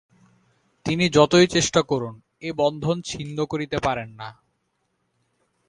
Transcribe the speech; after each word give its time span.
তিনি 0.85 1.09
যতই 1.09 1.47
চেষ্টা 1.47 1.81
করুন, 1.81 2.21
এ 2.41 2.49
বন্ধন 2.53 3.01
ছিন্ন 3.01 3.37
করিতে 3.45 3.77
পারেন 3.77 4.09
না। 4.09 4.29